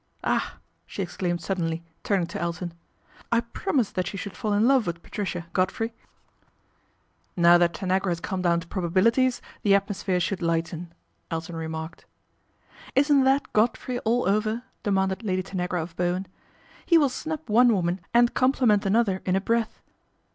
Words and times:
Ah!" 0.23 0.57
she 0.87 1.03
exclaimed 1.03 1.41
suddenly, 1.41 1.83
turning 2.03 2.27
o 2.35 2.39
Elton." 2.39 2.73
I 3.31 3.41
promised 3.41 3.93
that 3.93 4.11
you 4.11 4.17
should 4.17 4.35
fall 4.35 4.51
in 4.51 4.67
ve 4.67 4.79
with 4.79 5.03
Patricia, 5.03 5.45
Godfrey." 5.53 5.89
i82 5.89 5.93
PATRICIA 7.35 7.35
BRENT, 7.35 7.35
SPINSTER" 7.35 7.41
Now 7.43 7.57
that 7.59 7.73
Tanagra 7.75 8.09
has 8.09 8.19
come 8.19 8.41
down 8.41 8.59
to 8.61 8.67
proba 8.67 8.89
bilities 8.91 9.41
the 9.61 9.75
atmosphere 9.75 10.19
should 10.19 10.39
lighten/' 10.39 10.87
Elton 11.29 11.55
remarked." 11.55 12.07
Isn't 12.95 13.25
that 13.25 13.53
Godfrey 13.53 13.99
all 13.99 14.27
over?" 14.27 14.63
demanded 14.81 15.21
Lady 15.21 15.43
Tanagra 15.43 15.83
of 15.83 15.95
Bowen. 15.95 16.25
"He 16.83 16.97
will 16.97 17.07
snub 17.09 17.47
one 17.47 17.67
1 17.67 17.75
woman 17.75 18.01
and 18.11 18.33
compliment 18.33 18.83
another 18.87 19.21
in 19.23 19.35
a 19.35 19.41
breath. 19.41 19.81